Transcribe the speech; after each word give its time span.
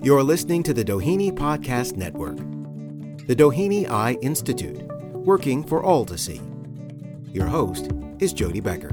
You're 0.00 0.22
listening 0.22 0.62
to 0.62 0.72
the 0.72 0.84
Doheny 0.84 1.32
Podcast 1.32 1.96
Network. 1.96 2.36
The 3.26 3.34
Doheny 3.34 3.90
Eye 3.90 4.16
Institute, 4.22 4.80
working 5.12 5.64
for 5.64 5.82
all 5.82 6.04
to 6.04 6.16
see. 6.16 6.40
Your 7.32 7.46
host 7.46 7.90
is 8.20 8.32
Jody 8.32 8.60
Becker. 8.60 8.92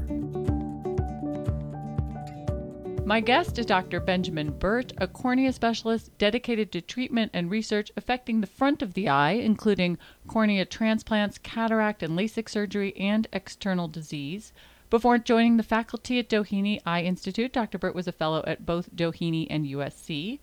My 3.04 3.20
guest 3.20 3.56
is 3.60 3.66
Dr. 3.66 4.00
Benjamin 4.00 4.50
Bert, 4.50 4.94
a 4.98 5.06
cornea 5.06 5.52
specialist 5.52 6.10
dedicated 6.18 6.72
to 6.72 6.80
treatment 6.80 7.30
and 7.32 7.52
research 7.52 7.92
affecting 7.96 8.40
the 8.40 8.48
front 8.48 8.82
of 8.82 8.94
the 8.94 9.08
eye, 9.08 9.34
including 9.34 9.98
cornea 10.26 10.64
transplants, 10.64 11.38
cataract 11.38 12.02
and 12.02 12.18
LASIK 12.18 12.48
surgery, 12.48 12.96
and 12.96 13.28
external 13.32 13.86
disease. 13.86 14.52
Before 14.90 15.18
joining 15.18 15.56
the 15.56 15.62
faculty 15.62 16.18
at 16.18 16.28
Doheny 16.28 16.80
Eye 16.84 17.02
Institute, 17.02 17.52
Dr. 17.52 17.78
Bert 17.78 17.94
was 17.94 18.08
a 18.08 18.12
fellow 18.12 18.42
at 18.44 18.66
both 18.66 18.94
Doheny 18.96 19.46
and 19.48 19.66
USC. 19.66 20.40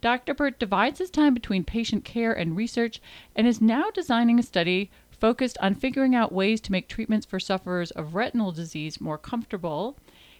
Dr. 0.00 0.32
Bert 0.32 0.58
divides 0.60 1.00
his 1.00 1.10
time 1.10 1.34
between 1.34 1.64
patient 1.64 2.04
care 2.04 2.32
and 2.32 2.56
research 2.56 3.00
and 3.34 3.46
is 3.46 3.60
now 3.60 3.90
designing 3.90 4.38
a 4.38 4.42
study 4.44 4.90
focused 5.10 5.58
on 5.60 5.74
figuring 5.74 6.14
out 6.14 6.32
ways 6.32 6.60
to 6.60 6.72
make 6.72 6.88
treatments 6.88 7.26
for 7.26 7.40
sufferers 7.40 7.90
of 7.90 8.14
retinal 8.14 8.52
disease 8.52 9.00
more 9.00 9.18
comfortable. 9.18 9.96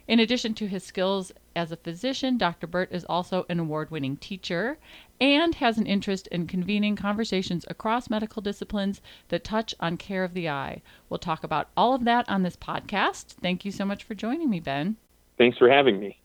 In 0.07 0.21
addition 0.21 0.55
to 0.55 0.69
his 0.69 0.85
skills 0.85 1.33
as 1.55 1.71
a 1.71 1.77
physician, 1.77 2.39
Dr. 2.39 2.67
Bert 2.67 2.91
is 2.93 3.05
also 3.05 3.45
an 3.49 3.59
award 3.59 3.91
winning 3.91 4.17
teacher 4.17 4.79
and 5.21 5.57
has 5.57 5.77
an 5.77 5.87
interest 5.87 6.29
in 6.29 6.47
convening 6.47 6.97
conversations 6.97 7.67
across 7.69 8.09
medical 8.09 8.41
disciplines 8.41 9.03
that 9.29 9.45
touch 9.45 9.75
on 9.81 9.97
care 9.97 10.25
of 10.25 10.33
the 10.33 10.49
eye. 10.49 10.81
We'll 11.11 11.19
talk 11.19 11.45
about 11.45 11.69
all 11.77 11.95
of 11.95 12.05
that 12.05 12.29
on 12.29 12.43
this 12.43 12.57
podcast. 12.57 13.35
Thank 13.43 13.65
you 13.65 13.73
so 13.73 13.85
much 13.85 14.05
for 14.05 14.15
joining 14.15 14.49
me, 14.49 14.61
Ben. 14.61 14.97
Thanks 15.37 15.59
for 15.59 15.69
having 15.69 16.01
me. 16.01 16.19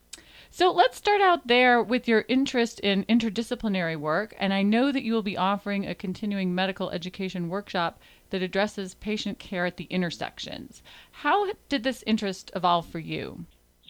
So 0.55 0.71
let's 0.71 0.97
start 0.97 1.19
out 1.19 1.47
there 1.47 1.81
with 1.81 2.07
your 2.07 2.25
interest 2.27 2.79
in 2.81 3.05
interdisciplinary 3.05 3.97
work. 3.97 4.35
And 4.37 4.53
I 4.53 4.61
know 4.61 4.91
that 4.91 5.01
you 5.01 5.11
will 5.11 5.23
be 5.23 5.35
offering 5.35 5.87
a 5.87 5.95
continuing 5.95 6.53
medical 6.53 6.91
education 6.91 7.49
workshop 7.49 7.99
that 8.29 8.43
addresses 8.43 8.93
patient 8.93 9.39
care 9.39 9.65
at 9.65 9.77
the 9.77 9.85
intersections. 9.85 10.83
How 11.11 11.51
did 11.69 11.81
this 11.81 12.03
interest 12.05 12.51
evolve 12.55 12.85
for 12.85 12.99
you? 12.99 13.47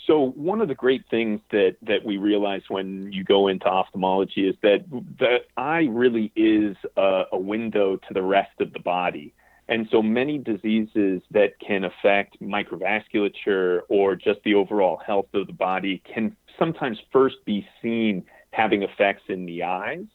So 0.08 0.31
one 0.38 0.61
of 0.61 0.70
the 0.70 0.73
great 0.73 1.03
things 1.09 1.42
that 1.52 1.75
that 1.81 2.05
we 2.05 2.16
realize 2.16 2.61
when 2.70 3.11
you 3.11 3.25
go 3.25 3.50
into 3.50 3.66
ophthalmology 3.66 4.48
is 4.48 4.55
that 4.61 4.89
the 4.89 5.39
eye 5.58 5.89
really 5.92 6.31
is 6.33 6.77
a, 6.95 7.23
a 7.33 7.38
window 7.38 7.98
to 7.98 8.14
the 8.14 8.23
rest 8.23 8.61
of 8.61 8.72
the 8.72 8.80
body. 8.80 9.33
And 9.67 9.88
so 9.92 10.02
many 10.02 10.38
diseases 10.38 11.22
that 11.31 11.59
can 11.59 11.86
affect 11.86 12.42
microvasculature 12.42 13.81
or 13.88 14.16
just 14.16 14.42
the 14.44 14.55
overall 14.55 14.98
health 14.98 15.33
of 15.33 15.48
the 15.48 15.53
body 15.53 16.02
can 16.14 16.36
sometimes 16.64 16.97
first 17.11 17.36
be 17.45 17.67
seen 17.81 18.23
having 18.52 18.83
effects 18.83 19.23
in 19.28 19.45
the 19.45 19.64
eyes. 19.64 20.06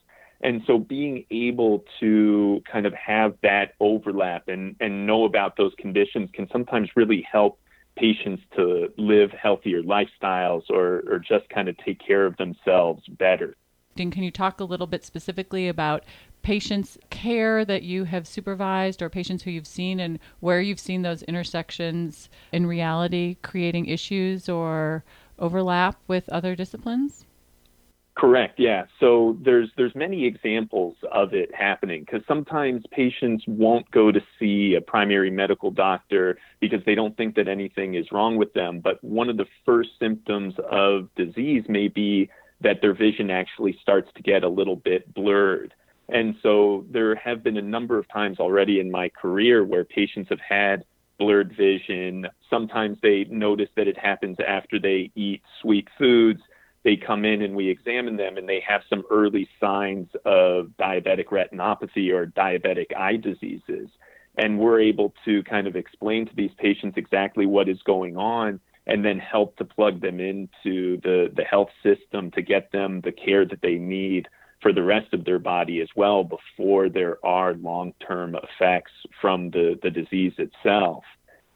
And 0.41 0.63
so 0.67 0.79
being 0.79 1.25
able 1.31 1.85
to 2.01 2.63
kind 2.71 2.87
of 2.87 2.95
have 2.95 3.35
that 3.43 3.75
overlap 3.81 4.49
and, 4.49 4.77
and 4.81 5.07
know 5.07 5.25
about 5.25 5.57
those 5.57 5.73
conditions 5.79 6.31
can 6.33 6.49
sometimes 6.51 6.89
really 6.97 7.27
help 7.31 7.59
patients 7.97 8.43
to 8.57 8.89
live 8.97 9.31
healthier 9.33 9.83
lifestyles 9.83 10.63
or, 10.71 11.03
or 11.11 11.19
just 11.19 11.49
kind 11.51 11.69
of 11.69 11.77
take 11.79 11.99
care 11.99 12.25
of 12.25 12.37
themselves 12.37 13.03
better. 13.09 13.57
And 13.97 14.13
can 14.13 14.23
you 14.23 14.31
talk 14.31 14.61
a 14.61 14.65
little 14.65 14.87
bit 14.87 15.05
specifically 15.05 15.69
about 15.69 16.05
patients' 16.43 16.97
care 17.11 17.65
that 17.65 17.83
you 17.83 18.05
have 18.05 18.29
supervised 18.29 19.03
or 19.03 19.11
patients 19.11 19.43
who 19.43 19.51
you've 19.51 19.67
seen 19.67 19.99
and 19.99 20.21
where 20.39 20.61
you've 20.61 20.79
seen 20.79 21.03
those 21.03 21.25
intersections 21.25 22.31
in 22.53 22.65
reality 22.65 23.37
creating 23.43 23.87
issues 23.87 24.49
or 24.49 25.05
overlap 25.39 25.97
with 26.07 26.29
other 26.29 26.55
disciplines? 26.55 27.27
Correct. 28.19 28.59
Yeah. 28.59 28.87
So 28.99 29.39
there's 29.41 29.71
there's 29.77 29.95
many 29.95 30.27
examples 30.27 30.97
of 31.13 31.35
it 31.35 31.55
happening 31.55 32.01
because 32.01 32.27
sometimes 32.27 32.83
patients 32.91 33.45
won't 33.47 33.89
go 33.93 34.11
to 34.11 34.21
see 34.41 34.75
a 34.75 34.81
primary 34.81 35.31
medical 35.31 35.71
doctor 35.71 36.37
because 36.59 36.81
they 36.85 36.97
don't 36.97 37.17
think 37.17 37.37
that 37.37 37.47
anything 37.47 37.95
is 37.95 38.11
wrong 38.11 38.37
with 38.37 38.53
them. 38.55 38.81
But 38.81 39.03
one 39.05 39.29
of 39.29 39.37
the 39.37 39.47
first 39.65 39.91
symptoms 40.01 40.55
of 40.69 41.09
disease 41.15 41.63
may 41.69 41.87
be 41.87 42.29
that 42.61 42.81
their 42.81 42.93
vision 42.93 43.31
actually 43.31 43.79
starts 43.81 44.11
to 44.17 44.23
get 44.23 44.43
a 44.43 44.49
little 44.49 44.75
bit 44.75 45.15
blurred. 45.15 45.73
And 46.09 46.35
so 46.43 46.87
there 46.91 47.15
have 47.15 47.45
been 47.45 47.57
a 47.57 47.63
number 47.63 47.99
of 47.99 48.09
times 48.09 48.41
already 48.41 48.81
in 48.81 48.91
my 48.91 49.11
career 49.11 49.65
where 49.65 49.85
patients 49.85 50.29
have 50.31 50.41
had 50.41 50.85
blurred 51.19 51.55
vision. 51.57 52.27
Sometimes 52.49 52.99
they 53.03 53.25
notice 53.25 53.69
that 53.77 53.89
it 53.89 53.99
happens 53.99 54.37
after 54.47 54.79
they 54.79 55.11
eat 55.15 55.43
sweet 55.61 55.89
foods 55.99 56.41
they 56.85 56.97
come 56.97 57.25
in 57.25 57.43
and 57.43 57.55
we 57.55 57.69
examine 57.69 58.17
them 58.17 58.37
and 58.37 58.49
they 58.49 58.63
have 58.67 58.83
some 58.89 59.05
early 59.11 59.49
signs 59.61 60.09
of 60.25 60.71
diabetic 60.79 61.27
retinopathy 61.27 62.13
or 62.13 62.27
diabetic 62.27 62.97
eye 62.97 63.17
diseases. 63.17 63.89
And 64.37 64.59
we're 64.59 64.81
able 64.81 65.13
to 65.25 65.43
kind 65.43 65.67
of 65.67 65.75
explain 65.75 66.27
to 66.27 66.35
these 66.35 66.53
patients 66.57 66.97
exactly 66.97 67.47
what 67.47 67.69
is 67.69 67.83
going 67.83 68.17
on 68.17 68.61
and 68.87 69.05
then 69.05 69.19
help 69.19 69.57
to 69.57 69.65
plug 69.65 70.01
them 70.01 70.21
into 70.21 70.99
the, 71.03 71.31
the 71.35 71.43
health 71.43 71.71
system 71.83 72.31
to 72.31 72.43
get 72.43 72.71
them 72.73 73.01
the 73.03 73.13
care 73.13 73.45
that 73.45 73.61
they 73.61 73.75
need 73.75 74.29
for 74.61 74.73
the 74.73 74.83
rest 74.83 75.13
of 75.13 75.25
their 75.25 75.39
body 75.39 75.81
as 75.81 75.89
well 75.95 76.25
before 76.25 76.89
there 76.89 77.25
are 77.25 77.55
long 77.55 77.93
term 78.07 78.37
effects 78.37 78.93
from 79.21 79.51
the, 79.51 79.79
the 79.83 79.91
disease 79.91 80.33
itself. 80.39 81.05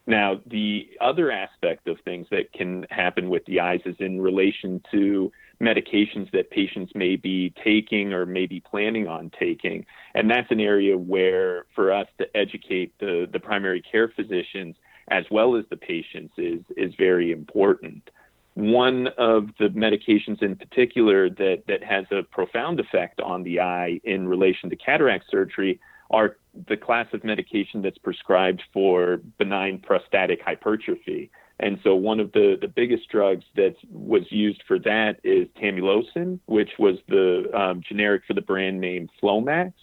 Now, 0.05 0.41
the 0.47 0.89
other 0.99 1.31
aspect 1.31 1.87
of 1.87 1.97
things 2.03 2.27
that 2.29 2.51
can 2.51 2.85
happen 2.89 3.29
with 3.29 3.45
the 3.45 3.61
eyes 3.61 3.79
is 3.85 3.95
in 3.99 4.19
relation 4.19 4.81
to 4.91 5.31
medications 5.61 6.29
that 6.31 6.51
patients 6.51 6.91
may 6.93 7.15
be 7.15 7.53
taking 7.63 8.11
or 8.11 8.25
may 8.25 8.45
be 8.45 8.59
planning 8.59 9.07
on 9.07 9.31
taking. 9.39 9.85
And 10.13 10.29
that's 10.29 10.51
an 10.51 10.59
area 10.59 10.97
where, 10.97 11.65
for 11.73 11.93
us 11.93 12.07
to 12.17 12.25
educate 12.35 12.93
the, 12.99 13.29
the 13.31 13.39
primary 13.39 13.81
care 13.81 14.09
physicians 14.13 14.75
as 15.09 15.25
well 15.31 15.55
as 15.55 15.65
the 15.69 15.77
patients 15.77 16.33
is, 16.37 16.61
is 16.75 16.93
very 16.97 17.31
important. 17.31 18.09
One 18.55 19.07
of 19.17 19.49
the 19.59 19.69
medications 19.69 20.43
in 20.43 20.55
particular 20.55 21.29
that, 21.29 21.63
that 21.67 21.83
has 21.83 22.05
a 22.11 22.23
profound 22.23 22.79
effect 22.79 23.19
on 23.19 23.43
the 23.43 23.59
eye 23.59 23.99
in 24.03 24.27
relation 24.27 24.69
to 24.69 24.75
cataract 24.75 25.25
surgery 25.29 25.79
are 26.11 26.37
the 26.67 26.77
class 26.77 27.07
of 27.13 27.23
medication 27.23 27.81
that's 27.81 27.97
prescribed 27.97 28.61
for 28.71 29.21
benign 29.39 29.79
prostatic 29.79 30.39
hypertrophy. 30.41 31.31
And 31.59 31.79
so 31.83 31.95
one 31.95 32.19
of 32.19 32.31
the, 32.33 32.57
the 32.59 32.67
biggest 32.67 33.09
drugs 33.09 33.45
that 33.55 33.75
was 33.89 34.23
used 34.29 34.61
for 34.67 34.77
that 34.79 35.17
is 35.23 35.47
tamsulosin, 35.61 36.39
which 36.45 36.71
was 36.77 36.97
the 37.07 37.49
um, 37.57 37.81
generic 37.87 38.23
for 38.27 38.33
the 38.33 38.41
brand 38.41 38.79
name 38.81 39.09
Flomax. 39.21 39.73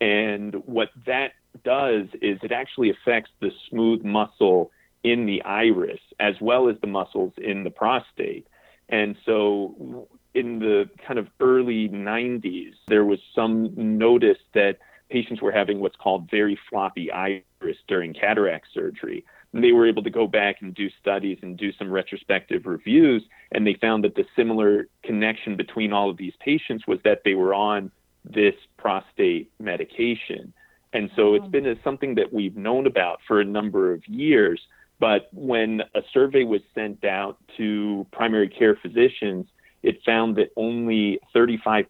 And 0.00 0.54
what 0.66 0.90
that 1.06 1.32
does 1.64 2.06
is 2.22 2.38
it 2.42 2.52
actually 2.52 2.90
affects 2.90 3.30
the 3.40 3.50
smooth 3.68 4.04
muscle 4.04 4.70
in 5.02 5.26
the 5.26 5.42
iris 5.42 6.00
as 6.18 6.34
well 6.40 6.68
as 6.68 6.76
the 6.80 6.86
muscles 6.86 7.32
in 7.38 7.64
the 7.64 7.70
prostate. 7.70 8.46
And 8.88 9.16
so 9.24 10.08
in 10.34 10.58
the 10.58 10.88
kind 11.06 11.18
of 11.18 11.28
early 11.40 11.88
90s, 11.88 12.74
there 12.88 13.04
was 13.04 13.18
some 13.34 13.72
notice 13.76 14.38
that 14.54 14.78
patients 15.08 15.42
were 15.42 15.52
having 15.52 15.80
what's 15.80 15.96
called 15.96 16.30
very 16.30 16.58
floppy 16.68 17.10
iris 17.10 17.76
during 17.88 18.14
cataract 18.14 18.66
surgery. 18.72 19.24
And 19.52 19.64
they 19.64 19.72
were 19.72 19.88
able 19.88 20.04
to 20.04 20.10
go 20.10 20.26
back 20.26 20.56
and 20.60 20.74
do 20.74 20.88
studies 21.00 21.38
and 21.42 21.56
do 21.56 21.72
some 21.72 21.90
retrospective 21.90 22.66
reviews, 22.66 23.24
and 23.50 23.66
they 23.66 23.74
found 23.74 24.04
that 24.04 24.14
the 24.14 24.24
similar 24.36 24.86
connection 25.02 25.56
between 25.56 25.92
all 25.92 26.08
of 26.08 26.16
these 26.16 26.34
patients 26.38 26.86
was 26.86 27.00
that 27.04 27.22
they 27.24 27.34
were 27.34 27.52
on 27.52 27.90
this 28.24 28.54
prostate 28.76 29.50
medication. 29.58 30.52
And 30.92 31.10
so 31.16 31.34
it's 31.34 31.46
been 31.46 31.66
a, 31.66 31.80
something 31.82 32.16
that 32.16 32.32
we've 32.32 32.56
known 32.56 32.86
about 32.86 33.20
for 33.26 33.40
a 33.40 33.44
number 33.44 33.92
of 33.92 34.06
years. 34.06 34.60
But 35.00 35.28
when 35.32 35.80
a 35.94 36.02
survey 36.12 36.44
was 36.44 36.60
sent 36.74 37.04
out 37.04 37.38
to 37.56 38.06
primary 38.12 38.48
care 38.48 38.76
physicians, 38.76 39.46
it 39.82 39.98
found 40.04 40.36
that 40.36 40.50
only 40.56 41.18
35% 41.34 41.86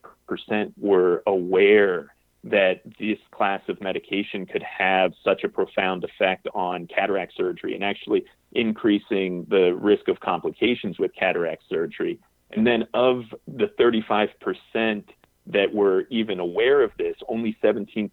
were 0.79 1.23
aware 1.27 2.15
that 2.45 2.81
this 2.99 3.19
class 3.33 3.61
of 3.69 3.81
medication 3.83 4.47
could 4.47 4.63
have 4.63 5.13
such 5.23 5.45
a 5.45 5.49
profound 5.49 6.05
effect 6.05 6.47
on 6.55 6.87
cataract 6.87 7.35
surgery 7.37 7.75
and 7.75 7.85
actually 7.85 8.25
increasing 8.53 9.45
the 9.51 9.75
risk 9.75 10.09
of 10.09 10.21
complications 10.21 10.99
with 10.99 11.11
cataract 11.15 11.65
surgery. 11.69 12.19
And 12.53 12.67
then 12.67 12.87
of 12.95 13.25
the 13.47 13.67
35% 13.79 15.05
that 15.49 15.75
were 15.75 16.05
even 16.11 16.39
aware 16.41 16.83
of 16.83 16.93
this, 16.97 17.17
only 17.29 17.57
17% 17.63 18.11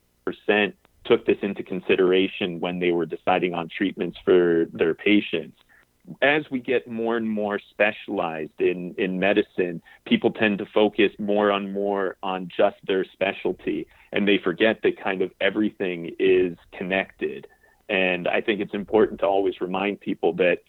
took 1.07 1.25
this 1.25 1.37
into 1.41 1.63
consideration 1.63 2.59
when 2.59 2.79
they 2.79 2.91
were 2.91 3.05
deciding 3.05 3.53
on 3.53 3.69
treatments 3.69 4.17
for 4.25 4.65
their 4.73 4.93
patients 4.93 5.57
as 6.21 6.43
we 6.49 6.59
get 6.59 6.87
more 6.87 7.17
and 7.17 7.29
more 7.29 7.59
specialized 7.71 8.59
in, 8.59 8.95
in 8.97 9.19
medicine, 9.19 9.81
people 10.05 10.31
tend 10.31 10.57
to 10.59 10.65
focus 10.73 11.11
more 11.19 11.51
and 11.51 11.73
more 11.73 12.17
on 12.23 12.49
just 12.55 12.77
their 12.85 13.05
specialty 13.11 13.87
and 14.11 14.27
they 14.27 14.37
forget 14.43 14.79
that 14.83 15.01
kind 15.01 15.21
of 15.21 15.31
everything 15.41 16.15
is 16.19 16.57
connected. 16.77 17.47
And 17.89 18.27
I 18.27 18.41
think 18.41 18.61
it's 18.61 18.73
important 18.73 19.19
to 19.19 19.25
always 19.25 19.59
remind 19.59 19.99
people 19.99 20.33
that 20.33 20.59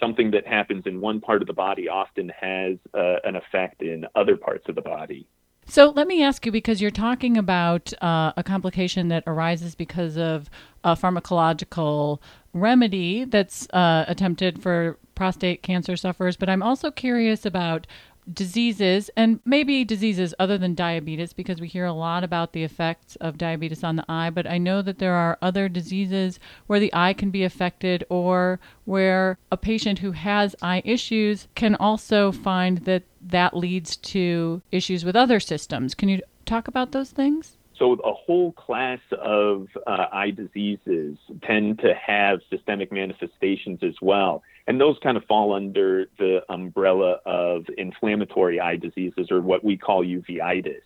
something 0.00 0.30
that 0.30 0.46
happens 0.46 0.84
in 0.86 1.00
one 1.00 1.20
part 1.20 1.42
of 1.42 1.46
the 1.46 1.54
body 1.54 1.88
often 1.88 2.30
has 2.40 2.76
uh, 2.94 3.16
an 3.24 3.36
effect 3.36 3.82
in 3.82 4.06
other 4.14 4.36
parts 4.36 4.64
of 4.68 4.74
the 4.74 4.82
body. 4.82 5.26
So 5.68 5.90
let 5.90 6.06
me 6.06 6.22
ask 6.22 6.46
you 6.46 6.52
because 6.52 6.80
you're 6.80 6.90
talking 6.92 7.36
about 7.36 7.92
uh, 8.02 8.32
a 8.36 8.42
complication 8.44 9.08
that 9.08 9.24
arises 9.26 9.74
because 9.74 10.16
of 10.16 10.48
a 10.84 10.94
pharmacological 10.94 12.20
remedy 12.52 13.24
that's 13.24 13.68
uh, 13.70 14.04
attempted 14.06 14.62
for 14.62 14.96
prostate 15.16 15.62
cancer 15.62 15.96
sufferers, 15.96 16.36
but 16.36 16.48
I'm 16.48 16.62
also 16.62 16.90
curious 16.90 17.44
about 17.44 17.86
diseases 18.32 19.08
and 19.16 19.40
maybe 19.44 19.84
diseases 19.84 20.34
other 20.38 20.58
than 20.58 20.74
diabetes 20.74 21.32
because 21.32 21.60
we 21.60 21.68
hear 21.68 21.84
a 21.84 21.92
lot 21.92 22.24
about 22.24 22.52
the 22.52 22.64
effects 22.64 23.16
of 23.16 23.38
diabetes 23.38 23.84
on 23.84 23.96
the 23.96 24.04
eye 24.08 24.30
but 24.30 24.46
i 24.46 24.58
know 24.58 24.82
that 24.82 24.98
there 24.98 25.14
are 25.14 25.38
other 25.40 25.68
diseases 25.68 26.40
where 26.66 26.80
the 26.80 26.92
eye 26.92 27.12
can 27.12 27.30
be 27.30 27.44
affected 27.44 28.04
or 28.08 28.58
where 28.84 29.38
a 29.52 29.56
patient 29.56 30.00
who 30.00 30.12
has 30.12 30.56
eye 30.60 30.82
issues 30.84 31.46
can 31.54 31.76
also 31.76 32.32
find 32.32 32.78
that 32.78 33.04
that 33.20 33.56
leads 33.56 33.96
to 33.96 34.60
issues 34.72 35.04
with 35.04 35.14
other 35.14 35.38
systems 35.38 35.94
can 35.94 36.08
you 36.08 36.20
talk 36.44 36.66
about 36.66 36.90
those 36.92 37.10
things 37.10 37.56
so 37.78 37.92
a 37.92 38.12
whole 38.12 38.52
class 38.52 39.00
of 39.12 39.68
uh, 39.86 40.06
eye 40.12 40.30
diseases 40.30 41.18
tend 41.42 41.78
to 41.80 41.94
have 41.94 42.40
systemic 42.48 42.90
manifestations 42.90 43.80
as 43.82 43.94
well. 44.00 44.42
And 44.66 44.80
those 44.80 44.96
kind 45.02 45.16
of 45.16 45.24
fall 45.24 45.54
under 45.54 46.06
the 46.18 46.40
umbrella 46.48 47.18
of 47.24 47.66
inflammatory 47.78 48.60
eye 48.60 48.76
diseases 48.76 49.30
or 49.30 49.40
what 49.40 49.62
we 49.62 49.76
call 49.76 50.04
uveitis. 50.04 50.82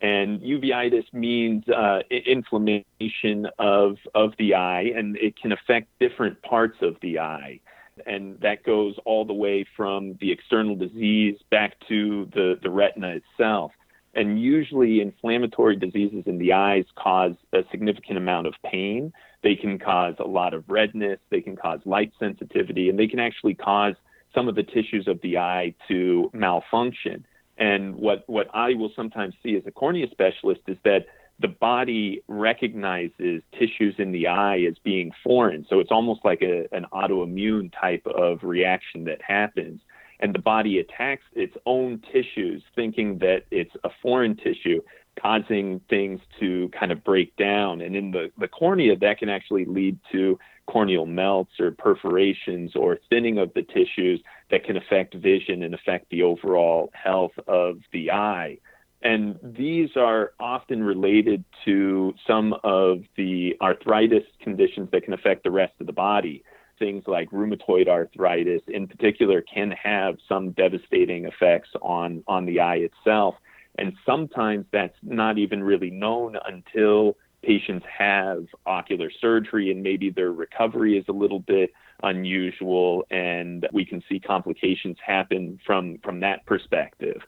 And 0.00 0.40
uveitis 0.40 1.12
means 1.12 1.68
uh, 1.68 2.00
inflammation 2.10 3.48
of, 3.58 3.96
of 4.14 4.34
the 4.38 4.54
eye, 4.54 4.92
and 4.94 5.16
it 5.16 5.40
can 5.40 5.52
affect 5.52 5.88
different 5.98 6.40
parts 6.42 6.76
of 6.82 6.96
the 7.00 7.18
eye. 7.18 7.60
And 8.06 8.38
that 8.40 8.62
goes 8.62 8.94
all 9.06 9.24
the 9.24 9.32
way 9.32 9.64
from 9.76 10.18
the 10.20 10.30
external 10.30 10.76
disease 10.76 11.38
back 11.50 11.76
to 11.88 12.28
the, 12.34 12.58
the 12.62 12.70
retina 12.70 13.16
itself. 13.16 13.72
And 14.14 14.40
usually, 14.40 15.00
inflammatory 15.00 15.76
diseases 15.76 16.24
in 16.26 16.38
the 16.38 16.52
eyes 16.52 16.84
cause 16.94 17.34
a 17.52 17.64
significant 17.70 18.18
amount 18.18 18.46
of 18.46 18.54
pain. 18.64 19.12
They 19.46 19.54
can 19.54 19.78
cause 19.78 20.16
a 20.18 20.26
lot 20.26 20.54
of 20.54 20.64
redness, 20.68 21.20
they 21.30 21.40
can 21.40 21.54
cause 21.54 21.78
light 21.84 22.12
sensitivity, 22.18 22.90
and 22.90 22.98
they 22.98 23.06
can 23.06 23.20
actually 23.20 23.54
cause 23.54 23.94
some 24.34 24.48
of 24.48 24.56
the 24.56 24.64
tissues 24.64 25.06
of 25.06 25.20
the 25.22 25.38
eye 25.38 25.72
to 25.86 26.28
malfunction. 26.32 27.24
And 27.56 27.94
what, 27.94 28.24
what 28.26 28.48
I 28.52 28.74
will 28.74 28.90
sometimes 28.96 29.34
see 29.44 29.54
as 29.54 29.62
a 29.64 29.70
cornea 29.70 30.08
specialist 30.10 30.62
is 30.66 30.78
that 30.82 31.06
the 31.38 31.46
body 31.46 32.24
recognizes 32.26 33.40
tissues 33.56 33.94
in 33.98 34.10
the 34.10 34.26
eye 34.26 34.62
as 34.68 34.78
being 34.82 35.12
foreign. 35.22 35.64
So 35.70 35.78
it's 35.78 35.92
almost 35.92 36.24
like 36.24 36.42
a, 36.42 36.66
an 36.72 36.86
autoimmune 36.92 37.72
type 37.80 38.04
of 38.04 38.40
reaction 38.42 39.04
that 39.04 39.22
happens 39.22 39.80
and 40.18 40.34
the 40.34 40.40
body 40.40 40.80
attacks 40.80 41.22
its 41.34 41.54
own 41.66 42.02
tissues, 42.12 42.64
thinking 42.74 43.18
that 43.18 43.44
it's 43.52 43.76
a 43.84 43.90
foreign 44.02 44.34
tissue, 44.34 44.80
causing 45.20 45.80
things 45.88 46.20
to 46.40 46.70
kind 46.78 46.92
of 46.92 47.02
break 47.04 47.34
down. 47.36 47.80
And 47.80 47.96
in 47.96 48.10
the, 48.10 48.30
the 48.38 48.48
cornea, 48.48 48.96
that 48.96 49.18
can 49.18 49.28
actually 49.28 49.64
lead 49.64 49.98
to 50.12 50.38
corneal 50.66 51.06
melts 51.06 51.58
or 51.60 51.70
perforations 51.70 52.74
or 52.74 52.98
thinning 53.08 53.38
of 53.38 53.52
the 53.54 53.62
tissues 53.62 54.20
that 54.50 54.64
can 54.64 54.76
affect 54.76 55.14
vision 55.14 55.62
and 55.62 55.74
affect 55.74 56.10
the 56.10 56.22
overall 56.22 56.90
health 56.92 57.32
of 57.46 57.78
the 57.92 58.10
eye. 58.10 58.58
And 59.02 59.38
these 59.42 59.90
are 59.96 60.32
often 60.40 60.82
related 60.82 61.44
to 61.64 62.14
some 62.26 62.54
of 62.64 63.02
the 63.16 63.56
arthritis 63.60 64.24
conditions 64.40 64.88
that 64.92 65.04
can 65.04 65.12
affect 65.12 65.44
the 65.44 65.50
rest 65.50 65.74
of 65.80 65.86
the 65.86 65.92
body 65.92 66.42
things 66.78 67.04
like 67.06 67.30
rheumatoid 67.30 67.88
arthritis 67.88 68.62
in 68.68 68.86
particular 68.86 69.42
can 69.42 69.70
have 69.70 70.16
some 70.28 70.50
devastating 70.52 71.24
effects 71.24 71.70
on, 71.82 72.22
on 72.26 72.46
the 72.46 72.60
eye 72.60 72.76
itself. 72.76 73.34
And 73.78 73.92
sometimes 74.04 74.66
that's 74.72 74.96
not 75.02 75.38
even 75.38 75.62
really 75.62 75.90
known 75.90 76.36
until 76.46 77.16
patients 77.42 77.86
have 77.98 78.46
ocular 78.64 79.10
surgery 79.20 79.70
and 79.70 79.82
maybe 79.82 80.10
their 80.10 80.32
recovery 80.32 80.98
is 80.98 81.04
a 81.08 81.12
little 81.12 81.40
bit 81.40 81.70
unusual 82.02 83.06
and 83.10 83.66
we 83.72 83.84
can 83.84 84.02
see 84.08 84.18
complications 84.18 84.96
happen 85.04 85.58
from, 85.64 85.98
from 86.02 86.20
that 86.20 86.44
perspective. 86.46 87.20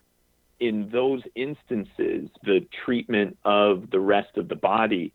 In 0.61 0.89
those 0.91 1.23
instances, 1.37 2.29
the 2.43 2.67
treatment 2.85 3.39
of 3.45 3.91
the 3.91 4.01
rest 4.01 4.37
of 4.37 4.49
the 4.49 4.57
body 4.57 5.13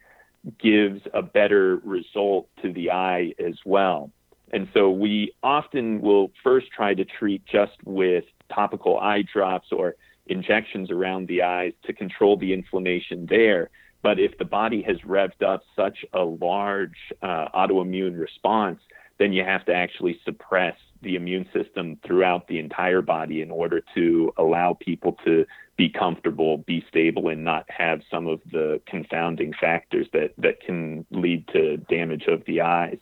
gives 0.60 1.02
a 1.14 1.22
better 1.22 1.78
result 1.84 2.48
to 2.62 2.72
the 2.72 2.92
eye 2.92 3.34
as 3.46 3.56
well. 3.66 4.10
And 4.52 4.68
so 4.74 4.90
we 4.92 5.34
often 5.42 6.00
will 6.00 6.32
first 6.44 6.68
try 6.72 6.94
to 6.94 7.04
treat 7.04 7.44
just 7.46 7.74
with 7.84 8.24
topical 8.54 9.00
eye 9.00 9.24
drops 9.34 9.70
or 9.72 9.96
injections 10.34 10.92
around 10.92 11.28
the 11.28 11.42
eyes 11.42 11.74
to 11.86 11.94
control 11.94 12.36
the 12.38 12.52
inflammation 12.52 13.26
there. 13.30 13.70
But 14.02 14.20
if 14.20 14.38
the 14.38 14.46
body 14.46 14.82
has 14.84 14.98
revved 15.16 15.42
up 15.42 15.64
such 15.76 16.00
a 16.14 16.24
large 16.24 16.98
uh, 17.22 17.48
autoimmune 17.56 18.20
response, 18.20 18.82
then 19.18 19.32
you 19.32 19.44
have 19.46 19.64
to 19.66 19.74
actually 19.74 20.20
suppress 20.26 20.76
the 21.02 21.16
immune 21.16 21.48
system 21.54 21.98
throughout 22.06 22.48
the 22.48 22.60
entire 22.60 23.02
body 23.02 23.42
in 23.42 23.52
order 23.52 23.82
to 23.96 24.34
allow 24.38 24.74
people 24.74 25.18
to 25.26 25.46
be 25.78 25.90
comfortable, 25.90 26.58
be 26.58 26.84
stable, 26.90 27.30
and 27.30 27.44
not 27.44 27.66
have 27.70 28.02
some 28.12 28.28
of 28.28 28.42
the 28.52 28.82
confounding 28.88 29.54
factors 29.60 30.08
that, 30.14 30.34
that 30.38 30.62
can 30.62 31.06
lead 31.12 31.48
to 31.50 31.78
damage 31.78 32.26
of 32.28 32.44
the 32.46 32.62
eyes. 32.62 33.00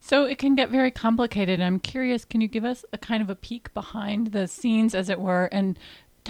So 0.00 0.24
it 0.24 0.38
can 0.38 0.54
get 0.54 0.70
very 0.70 0.90
complicated. 0.90 1.60
I'm 1.60 1.78
curious, 1.78 2.24
can 2.24 2.40
you 2.40 2.48
give 2.48 2.64
us 2.64 2.84
a 2.92 2.98
kind 2.98 3.22
of 3.22 3.28
a 3.28 3.34
peek 3.34 3.72
behind 3.74 4.28
the 4.28 4.48
scenes, 4.48 4.94
as 4.94 5.10
it 5.10 5.20
were, 5.20 5.46
and 5.52 5.78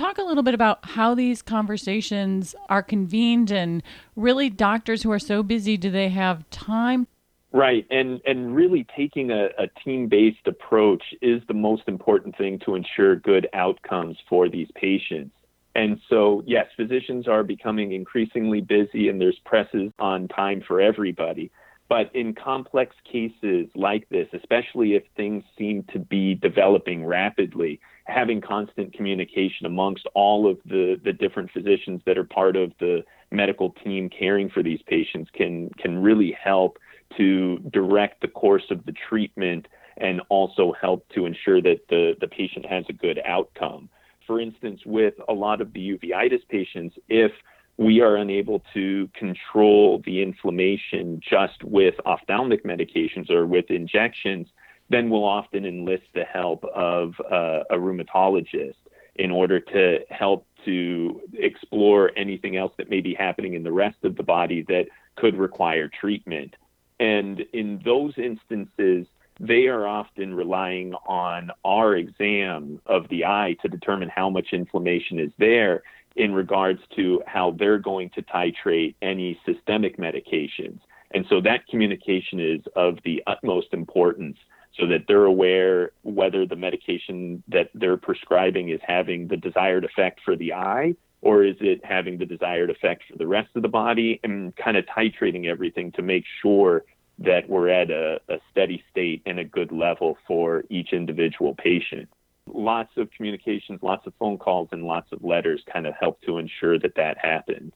talk 0.00 0.18
a 0.18 0.22
little 0.22 0.42
bit 0.42 0.54
about 0.54 0.78
how 0.82 1.14
these 1.14 1.42
conversations 1.42 2.54
are 2.68 2.82
convened 2.82 3.50
and 3.50 3.82
really 4.16 4.48
doctors 4.48 5.02
who 5.02 5.12
are 5.12 5.18
so 5.18 5.42
busy, 5.42 5.76
do 5.76 5.90
they 5.90 6.08
have 6.08 6.48
time? 6.50 7.06
Right, 7.52 7.84
and 7.90 8.20
and 8.24 8.54
really 8.54 8.86
taking 8.96 9.30
a, 9.30 9.46
a 9.58 9.66
team-based 9.84 10.46
approach 10.46 11.02
is 11.20 11.42
the 11.48 11.54
most 11.54 11.82
important 11.88 12.38
thing 12.38 12.60
to 12.64 12.76
ensure 12.76 13.16
good 13.16 13.48
outcomes 13.52 14.16
for 14.28 14.48
these 14.48 14.68
patients. 14.74 15.34
And 15.74 16.00
so, 16.08 16.42
yes, 16.46 16.66
physicians 16.76 17.28
are 17.28 17.42
becoming 17.42 17.92
increasingly 17.92 18.60
busy, 18.60 19.08
and 19.08 19.20
there's 19.20 19.38
presses 19.44 19.92
on 19.98 20.28
time 20.28 20.62
for 20.66 20.80
everybody. 20.80 21.50
But 21.90 22.14
in 22.14 22.34
complex 22.34 22.94
cases 23.04 23.66
like 23.74 24.08
this, 24.10 24.28
especially 24.32 24.94
if 24.94 25.02
things 25.16 25.42
seem 25.58 25.82
to 25.92 25.98
be 25.98 26.36
developing 26.36 27.04
rapidly, 27.04 27.80
having 28.04 28.40
constant 28.40 28.92
communication 28.94 29.66
amongst 29.66 30.06
all 30.14 30.48
of 30.48 30.58
the, 30.64 31.00
the 31.04 31.12
different 31.12 31.50
physicians 31.50 32.00
that 32.06 32.16
are 32.16 32.22
part 32.22 32.54
of 32.54 32.70
the 32.78 33.02
medical 33.32 33.70
team 33.82 34.08
caring 34.08 34.48
for 34.48 34.62
these 34.62 34.78
patients 34.86 35.30
can, 35.34 35.68
can 35.78 35.98
really 35.98 36.30
help 36.40 36.78
to 37.16 37.58
direct 37.72 38.20
the 38.20 38.28
course 38.28 38.70
of 38.70 38.86
the 38.86 38.94
treatment 39.08 39.66
and 39.96 40.22
also 40.28 40.72
help 40.80 41.08
to 41.08 41.26
ensure 41.26 41.60
that 41.60 41.80
the, 41.88 42.14
the 42.20 42.28
patient 42.28 42.64
has 42.66 42.84
a 42.88 42.92
good 42.92 43.20
outcome. 43.26 43.88
For 44.28 44.40
instance, 44.40 44.80
with 44.86 45.14
a 45.28 45.32
lot 45.32 45.60
of 45.60 45.72
the 45.72 45.98
uveitis 45.98 46.46
patients, 46.48 46.94
if 47.08 47.32
we 47.80 48.02
are 48.02 48.16
unable 48.16 48.62
to 48.74 49.08
control 49.14 50.02
the 50.04 50.22
inflammation 50.22 51.18
just 51.26 51.64
with 51.64 51.94
ophthalmic 52.04 52.62
medications 52.62 53.30
or 53.30 53.46
with 53.46 53.70
injections, 53.70 54.46
then 54.90 55.08
we'll 55.08 55.24
often 55.24 55.64
enlist 55.64 56.02
the 56.14 56.24
help 56.24 56.62
of 56.74 57.14
uh, 57.32 57.60
a 57.70 57.76
rheumatologist 57.76 58.74
in 59.14 59.30
order 59.30 59.58
to 59.58 60.00
help 60.10 60.46
to 60.66 61.22
explore 61.32 62.10
anything 62.16 62.54
else 62.54 62.72
that 62.76 62.90
may 62.90 63.00
be 63.00 63.14
happening 63.14 63.54
in 63.54 63.62
the 63.62 63.72
rest 63.72 63.96
of 64.04 64.14
the 64.14 64.22
body 64.22 64.62
that 64.68 64.84
could 65.16 65.38
require 65.38 65.88
treatment. 65.88 66.56
And 66.98 67.40
in 67.54 67.80
those 67.82 68.12
instances, 68.18 69.06
they 69.38 69.68
are 69.68 69.88
often 69.88 70.34
relying 70.34 70.92
on 71.06 71.50
our 71.64 71.96
exam 71.96 72.78
of 72.84 73.08
the 73.08 73.24
eye 73.24 73.56
to 73.62 73.68
determine 73.68 74.10
how 74.14 74.28
much 74.28 74.48
inflammation 74.52 75.18
is 75.18 75.30
there 75.38 75.82
in 76.16 76.32
regards 76.32 76.80
to 76.96 77.22
how 77.26 77.52
they're 77.58 77.78
going 77.78 78.10
to 78.10 78.22
titrate 78.22 78.94
any 79.00 79.38
systemic 79.46 79.96
medications. 79.96 80.80
And 81.12 81.24
so 81.28 81.40
that 81.42 81.66
communication 81.68 82.40
is 82.40 82.60
of 82.76 82.98
the 83.04 83.22
utmost 83.26 83.68
importance 83.72 84.36
so 84.78 84.86
that 84.86 85.04
they're 85.08 85.24
aware 85.24 85.90
whether 86.02 86.46
the 86.46 86.56
medication 86.56 87.42
that 87.48 87.70
they're 87.74 87.96
prescribing 87.96 88.70
is 88.70 88.80
having 88.86 89.28
the 89.28 89.36
desired 89.36 89.84
effect 89.84 90.20
for 90.24 90.36
the 90.36 90.52
eye 90.52 90.94
or 91.22 91.44
is 91.44 91.56
it 91.60 91.84
having 91.84 92.18
the 92.18 92.24
desired 92.24 92.70
effect 92.70 93.02
for 93.10 93.18
the 93.18 93.26
rest 93.26 93.50
of 93.54 93.62
the 93.62 93.68
body 93.68 94.20
and 94.22 94.54
kind 94.56 94.76
of 94.76 94.84
titrating 94.86 95.46
everything 95.46 95.92
to 95.92 96.02
make 96.02 96.24
sure 96.40 96.84
that 97.18 97.48
we're 97.48 97.68
at 97.68 97.90
a, 97.90 98.18
a 98.28 98.38
steady 98.50 98.82
state 98.90 99.20
and 99.26 99.38
a 99.38 99.44
good 99.44 99.70
level 99.70 100.16
for 100.26 100.64
each 100.70 100.92
individual 100.92 101.54
patient 101.54 102.08
lots 102.54 102.96
of 102.96 103.10
communications, 103.10 103.80
lots 103.82 104.06
of 104.06 104.14
phone 104.18 104.38
calls, 104.38 104.68
and 104.72 104.84
lots 104.84 105.12
of 105.12 105.22
letters 105.22 105.62
kind 105.72 105.86
of 105.86 105.94
help 105.98 106.20
to 106.22 106.38
ensure 106.38 106.78
that 106.78 106.94
that 106.96 107.18
happens. 107.18 107.72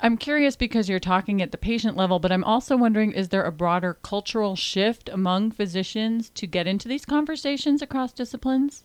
I'm 0.00 0.16
curious 0.16 0.56
because 0.56 0.88
you're 0.88 0.98
talking 0.98 1.40
at 1.40 1.52
the 1.52 1.58
patient 1.58 1.96
level, 1.96 2.18
but 2.18 2.32
I'm 2.32 2.44
also 2.44 2.76
wondering 2.76 3.12
is 3.12 3.28
there 3.28 3.44
a 3.44 3.52
broader 3.52 3.94
cultural 3.94 4.56
shift 4.56 5.08
among 5.08 5.52
physicians 5.52 6.30
to 6.30 6.46
get 6.46 6.66
into 6.66 6.88
these 6.88 7.04
conversations 7.04 7.80
across 7.80 8.12
disciplines? 8.12 8.84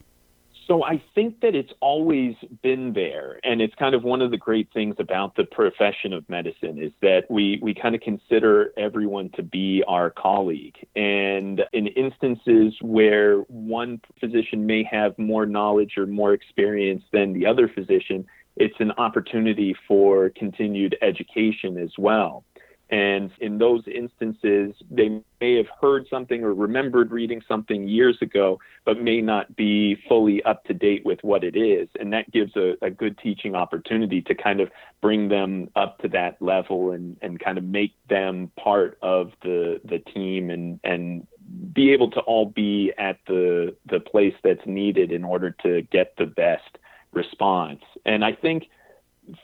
So 0.68 0.84
I 0.84 1.04
think 1.14 1.42
that 1.42 1.56
it's 1.56 1.74
always 1.82 2.36
been 2.62 2.94
there. 2.94 3.40
And 3.44 3.62
it's 3.62 3.76
kind 3.76 3.94
of 3.94 4.04
one 4.04 4.22
of 4.22 4.32
the 4.32 4.38
great 4.38 4.70
things 4.74 4.96
about 4.98 5.36
the 5.36 5.44
profession 5.44 6.14
of 6.14 6.28
medicine 6.30 6.82
is 6.82 6.92
that 7.02 7.24
we, 7.30 7.60
we 7.62 7.74
kind 7.74 7.96
of 7.96 8.02
consider 8.02 8.72
everyone 8.78 9.30
to 9.36 9.44
be 9.44 9.84
our 9.88 10.10
colleague. 10.10 10.76
And 10.96 11.62
in 11.74 11.88
instances 11.88 12.76
where 12.82 13.40
one 13.42 14.00
physician 14.20 14.66
may 14.66 14.84
have 14.90 15.18
more 15.20 15.46
knowledge 15.46 15.98
or 15.98 16.06
more 16.06 16.34
experience 16.34 17.04
than 17.12 17.34
the 17.34 17.46
other 17.46 17.68
physician, 17.68 18.26
it's 18.56 18.76
an 18.80 18.92
opportunity 18.92 19.76
for 19.88 20.30
continued 20.30 20.96
education 21.02 21.78
as 21.78 21.92
well. 21.98 22.44
And 22.90 23.32
in 23.40 23.58
those 23.58 23.82
instances, 23.88 24.76
they 24.92 25.22
may 25.42 25.56
have 25.56 25.68
heard 25.82 26.06
something 26.10 26.44
or 26.44 26.54
remembered 26.54 27.12
reading 27.12 27.42
something 27.48 27.88
years 27.88 28.18
ago, 28.22 28.60
but 28.86 29.02
may 29.02 29.20
not 29.22 29.56
be 29.56 29.98
fully 30.08 30.44
up 30.44 30.64
to 30.66 30.74
date 30.74 31.04
with 31.06 31.20
what 31.24 31.44
it 31.44 31.56
is. 31.56 31.88
And 32.00 32.14
that 32.14 32.30
gives 32.32 32.56
a, 32.56 32.76
a 32.82 32.92
good 32.92 33.18
teaching 33.18 33.56
opportunity 33.56 34.22
to 34.24 34.36
kind 34.36 34.60
of 34.60 34.70
bring 35.02 35.30
them 35.30 35.70
up 35.76 35.98
to 36.00 36.08
that 36.10 36.40
level 36.42 36.92
and, 36.92 37.18
and 37.22 37.40
kind 37.40 37.58
of 37.58 37.64
make 37.64 37.94
them 38.10 38.52
part 38.62 38.98
of 39.02 39.32
the, 39.42 39.82
the 39.86 40.00
team 40.00 40.50
and, 40.50 40.80
and 40.84 41.26
be 41.74 41.92
able 41.92 42.12
to 42.12 42.20
all 42.22 42.46
be 42.46 42.92
at 42.98 43.18
the, 43.28 43.76
the 43.90 44.00
place 44.00 44.36
that's 44.44 44.66
needed 44.66 45.12
in 45.12 45.24
order 45.24 45.56
to 45.64 45.82
get 45.84 46.14
the 46.18 46.26
best 46.26 46.78
response. 47.12 47.82
And 48.06 48.24
I 48.24 48.34
think 48.34 48.68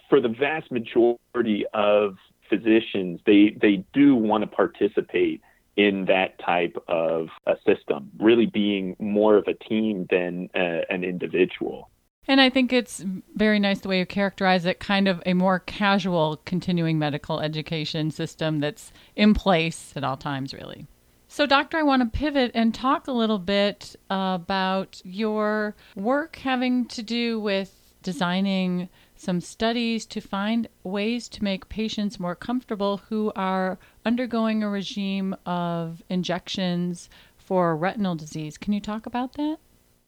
for 0.09 0.19
the 0.19 0.29
vast 0.29 0.71
majority 0.71 1.65
of 1.73 2.17
physicians, 2.49 3.19
they, 3.25 3.55
they 3.61 3.83
do 3.93 4.15
want 4.15 4.43
to 4.43 4.47
participate 4.47 5.41
in 5.77 6.05
that 6.05 6.37
type 6.45 6.75
of 6.87 7.29
a 7.47 7.55
system, 7.65 8.11
really 8.19 8.47
being 8.47 8.95
more 8.99 9.37
of 9.37 9.47
a 9.47 9.53
team 9.53 10.07
than 10.09 10.49
uh, 10.53 10.81
an 10.89 11.03
individual. 11.03 11.89
And 12.27 12.41
I 12.41 12.49
think 12.49 12.73
it's 12.73 13.03
very 13.35 13.59
nice 13.59 13.79
the 13.79 13.87
way 13.87 13.99
you 13.99 14.05
characterize 14.05 14.65
it, 14.65 14.79
kind 14.79 15.07
of 15.07 15.23
a 15.25 15.33
more 15.33 15.59
casual 15.59 16.41
continuing 16.45 16.99
medical 16.99 17.39
education 17.39 18.11
system 18.11 18.59
that's 18.59 18.91
in 19.15 19.33
place 19.33 19.93
at 19.95 20.03
all 20.03 20.17
times, 20.17 20.53
really. 20.53 20.85
So, 21.27 21.45
Doctor, 21.45 21.77
I 21.77 21.83
want 21.83 22.01
to 22.01 22.19
pivot 22.19 22.51
and 22.53 22.73
talk 22.73 23.07
a 23.07 23.11
little 23.11 23.39
bit 23.39 23.95
about 24.09 25.01
your 25.05 25.75
work 25.95 26.35
having 26.37 26.85
to 26.87 27.01
do 27.01 27.39
with 27.39 27.93
designing 28.03 28.89
some 29.19 29.41
studies 29.41 30.05
to 30.05 30.21
find 30.21 30.69
ways 30.81 31.27
to 31.27 31.43
make 31.43 31.67
patients 31.67 32.21
more 32.21 32.35
comfortable 32.35 33.01
who 33.09 33.33
are 33.35 33.77
undergoing 34.05 34.63
a 34.63 34.69
regime 34.69 35.35
of 35.45 36.01
injections 36.07 37.09
for 37.37 37.75
retinal 37.75 38.15
disease. 38.15 38.57
Can 38.57 38.71
you 38.71 38.79
talk 38.79 39.05
about 39.05 39.33
that? 39.33 39.57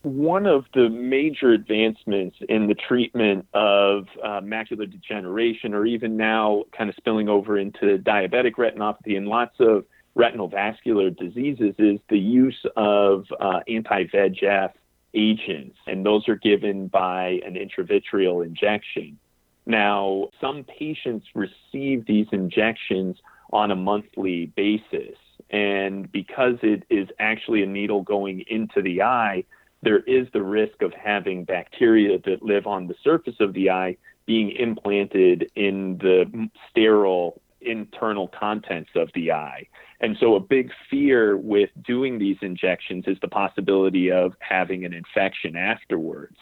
One 0.03 0.45
of 0.45 0.63
the 0.73 0.89
major 0.89 1.51
advancements 1.51 2.37
in 2.47 2.67
the 2.67 2.73
treatment 2.73 3.45
of 3.53 4.07
uh, 4.23 4.39
macular 4.39 4.89
degeneration, 4.89 5.73
or 5.73 5.85
even 5.85 6.15
now 6.15 6.63
kind 6.75 6.89
of 6.89 6.95
spilling 6.95 7.27
over 7.27 7.59
into 7.59 7.97
diabetic 7.97 8.53
retinopathy 8.53 9.17
and 9.17 9.27
lots 9.27 9.55
of 9.59 9.83
retinal 10.15 10.47
vascular 10.47 11.09
diseases, 11.09 11.75
is 11.77 11.99
the 12.09 12.17
use 12.17 12.65
of 12.77 13.25
uh, 13.41 13.59
anti 13.67 14.05
VEGF 14.05 14.71
agents, 15.13 15.77
and 15.87 16.05
those 16.05 16.27
are 16.27 16.35
given 16.35 16.87
by 16.87 17.41
an 17.45 17.55
intravitreal 17.55 18.45
injection. 18.45 19.17
Now, 19.65 20.29
some 20.39 20.63
patients 20.63 21.27
receive 21.35 22.05
these 22.05 22.27
injections 22.31 23.17
on 23.53 23.71
a 23.71 23.75
monthly 23.75 24.47
basis, 24.55 25.17
and 25.49 26.11
because 26.11 26.55
it 26.63 26.83
is 26.89 27.09
actually 27.19 27.63
a 27.63 27.67
needle 27.67 28.01
going 28.01 28.43
into 28.47 28.81
the 28.81 29.01
eye, 29.01 29.43
there 29.83 29.99
is 29.99 30.27
the 30.33 30.41
risk 30.41 30.81
of 30.81 30.93
having 30.93 31.43
bacteria 31.43 32.19
that 32.25 32.43
live 32.43 32.67
on 32.67 32.87
the 32.87 32.95
surface 33.03 33.35
of 33.39 33.53
the 33.53 33.69
eye 33.69 33.97
being 34.25 34.51
implanted 34.51 35.51
in 35.55 35.97
the 35.97 36.49
sterile 36.69 37.41
internal 37.61 38.27
contents 38.27 38.91
of 38.95 39.09
the 39.13 39.31
eye. 39.31 39.67
And 39.99 40.17
so, 40.19 40.35
a 40.35 40.39
big 40.39 40.71
fear 40.89 41.37
with 41.37 41.69
doing 41.85 42.19
these 42.19 42.37
injections 42.41 43.05
is 43.07 43.17
the 43.21 43.27
possibility 43.27 44.11
of 44.11 44.33
having 44.39 44.85
an 44.85 44.93
infection 44.93 45.55
afterwards. 45.55 46.37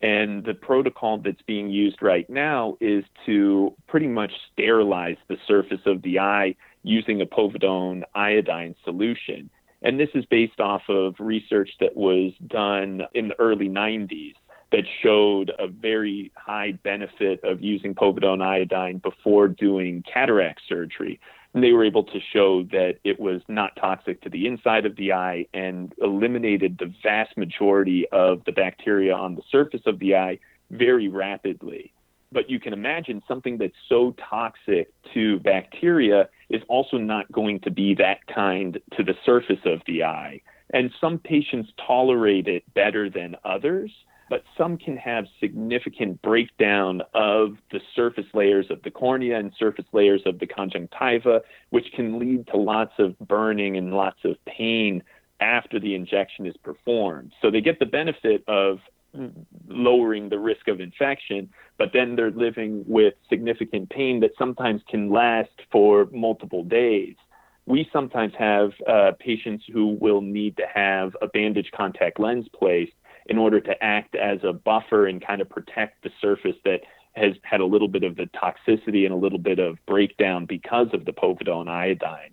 And 0.00 0.44
the 0.44 0.54
protocol 0.54 1.18
that's 1.18 1.42
being 1.42 1.70
used 1.70 2.02
right 2.02 2.28
now 2.30 2.76
is 2.80 3.04
to 3.26 3.74
pretty 3.88 4.06
much 4.06 4.32
sterilize 4.52 5.16
the 5.28 5.38
surface 5.46 5.80
of 5.86 6.02
the 6.02 6.20
eye 6.20 6.54
using 6.84 7.20
a 7.20 7.26
povidone 7.26 8.02
iodine 8.14 8.76
solution. 8.84 9.50
And 9.82 9.98
this 9.98 10.10
is 10.14 10.24
based 10.26 10.60
off 10.60 10.82
of 10.88 11.14
research 11.18 11.70
that 11.80 11.96
was 11.96 12.32
done 12.46 13.02
in 13.14 13.28
the 13.28 13.40
early 13.40 13.68
90s 13.68 14.34
that 14.70 14.84
showed 15.02 15.50
a 15.58 15.66
very 15.66 16.30
high 16.36 16.72
benefit 16.82 17.42
of 17.42 17.62
using 17.62 17.94
povidone 17.94 18.42
iodine 18.42 18.98
before 18.98 19.48
doing 19.48 20.02
cataract 20.12 20.60
surgery. 20.68 21.20
And 21.54 21.64
they 21.64 21.72
were 21.72 21.84
able 21.84 22.04
to 22.04 22.20
show 22.32 22.64
that 22.64 22.96
it 23.04 23.18
was 23.18 23.40
not 23.48 23.74
toxic 23.76 24.20
to 24.22 24.28
the 24.28 24.46
inside 24.46 24.84
of 24.84 24.96
the 24.96 25.12
eye 25.12 25.46
and 25.54 25.94
eliminated 26.02 26.76
the 26.78 26.92
vast 27.02 27.36
majority 27.36 28.06
of 28.12 28.44
the 28.44 28.52
bacteria 28.52 29.14
on 29.14 29.34
the 29.34 29.42
surface 29.50 29.80
of 29.86 29.98
the 29.98 30.14
eye 30.14 30.38
very 30.70 31.08
rapidly. 31.08 31.92
But 32.30 32.50
you 32.50 32.60
can 32.60 32.74
imagine 32.74 33.22
something 33.26 33.56
that's 33.56 33.72
so 33.88 34.14
toxic 34.28 34.92
to 35.14 35.40
bacteria 35.40 36.28
is 36.50 36.60
also 36.68 36.98
not 36.98 37.32
going 37.32 37.60
to 37.60 37.70
be 37.70 37.94
that 37.94 38.26
kind 38.26 38.78
to 38.98 39.02
the 39.02 39.14
surface 39.24 39.64
of 39.64 39.80
the 39.86 40.04
eye. 40.04 40.42
And 40.74 40.90
some 41.00 41.18
patients 41.18 41.70
tolerate 41.86 42.46
it 42.46 42.62
better 42.74 43.08
than 43.08 43.36
others 43.46 43.90
but 44.30 44.44
some 44.56 44.76
can 44.76 44.96
have 44.96 45.26
significant 45.40 46.20
breakdown 46.22 47.02
of 47.14 47.56
the 47.72 47.80
surface 47.94 48.26
layers 48.34 48.66
of 48.70 48.82
the 48.82 48.90
cornea 48.90 49.38
and 49.38 49.52
surface 49.58 49.86
layers 49.92 50.22
of 50.26 50.38
the 50.38 50.46
conjunctiva, 50.46 51.40
which 51.70 51.86
can 51.94 52.18
lead 52.18 52.46
to 52.48 52.56
lots 52.56 52.92
of 52.98 53.18
burning 53.20 53.76
and 53.76 53.94
lots 53.94 54.18
of 54.24 54.36
pain 54.44 55.02
after 55.40 55.78
the 55.78 55.94
injection 55.94 56.46
is 56.46 56.56
performed. 56.58 57.32
So 57.40 57.50
they 57.50 57.60
get 57.60 57.78
the 57.78 57.86
benefit 57.86 58.44
of 58.48 58.80
lowering 59.68 60.28
the 60.28 60.38
risk 60.38 60.68
of 60.68 60.80
infection, 60.80 61.48
but 61.78 61.90
then 61.92 62.14
they're 62.14 62.30
living 62.30 62.84
with 62.86 63.14
significant 63.28 63.88
pain 63.88 64.20
that 64.20 64.32
sometimes 64.38 64.82
can 64.88 65.10
last 65.10 65.50
for 65.72 66.08
multiple 66.12 66.64
days. 66.64 67.16
We 67.66 67.88
sometimes 67.92 68.32
have 68.38 68.72
uh, 68.86 69.12
patients 69.18 69.64
who 69.72 69.98
will 70.00 70.20
need 70.20 70.56
to 70.56 70.64
have 70.72 71.16
a 71.22 71.26
bandage 71.26 71.70
contact 71.74 72.20
lens 72.20 72.46
placed 72.58 72.92
in 73.28 73.38
order 73.38 73.60
to 73.60 73.84
act 73.84 74.14
as 74.14 74.38
a 74.42 74.52
buffer 74.52 75.06
and 75.06 75.24
kind 75.24 75.40
of 75.40 75.48
protect 75.48 76.02
the 76.02 76.10
surface 76.20 76.56
that 76.64 76.80
has 77.12 77.34
had 77.42 77.60
a 77.60 77.66
little 77.66 77.88
bit 77.88 78.04
of 78.04 78.16
the 78.16 78.28
toxicity 78.34 79.04
and 79.04 79.12
a 79.12 79.16
little 79.16 79.38
bit 79.38 79.58
of 79.58 79.78
breakdown 79.86 80.46
because 80.46 80.88
of 80.92 81.04
the 81.04 81.12
povidone 81.12 81.68
iodine. 81.68 82.30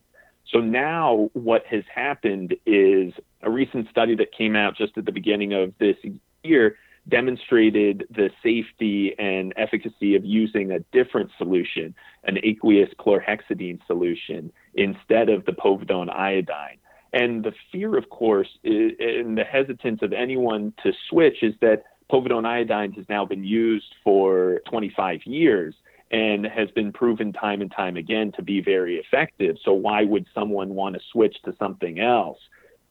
So 0.51 0.59
now 0.59 1.29
what 1.33 1.65
has 1.65 1.83
happened 1.93 2.55
is 2.65 3.13
a 3.41 3.49
recent 3.49 3.89
study 3.89 4.15
that 4.15 4.31
came 4.31 4.55
out 4.55 4.77
just 4.77 4.97
at 4.97 5.05
the 5.05 5.11
beginning 5.11 5.53
of 5.53 5.73
this 5.79 5.97
year 6.43 6.77
demonstrated 7.07 8.07
the 8.09 8.29
safety 8.41 9.13
and 9.19 9.53
efficacy 9.57 10.15
of 10.15 10.25
using 10.25 10.71
a 10.71 10.79
different 10.91 11.29
solution, 11.37 11.93
an 12.23 12.37
aqueous 12.43 12.89
chlorhexidine 12.99 13.79
solution, 13.85 14.51
instead 14.73 15.29
of 15.29 15.45
the 15.45 15.51
povidone 15.51 16.09
iodine. 16.09 16.77
And 17.15 17.45
the 17.45 17.53
fear, 17.71 17.97
of 17.97 18.09
course, 18.09 18.49
is, 18.61 18.91
and 18.99 19.37
the 19.37 19.45
hesitance 19.45 20.01
of 20.01 20.11
anyone 20.11 20.73
to 20.83 20.91
switch 21.09 21.37
is 21.41 21.53
that 21.61 21.83
povidone 22.11 22.45
iodine 22.45 22.91
has 22.91 23.05
now 23.07 23.25
been 23.25 23.45
used 23.45 23.95
for 24.03 24.59
25 24.69 25.21
years 25.23 25.73
and 26.11 26.45
has 26.45 26.69
been 26.71 26.91
proven 26.91 27.31
time 27.31 27.61
and 27.61 27.71
time 27.71 27.95
again 27.95 28.33
to 28.33 28.41
be 28.41 28.59
very 28.59 28.97
effective. 28.97 29.55
So 29.63 29.71
why 29.71 30.03
would 30.03 30.25
someone 30.35 30.75
want 30.75 30.95
to 30.95 31.01
switch 31.13 31.37
to 31.45 31.55
something 31.57 32.01
else? 32.01 32.37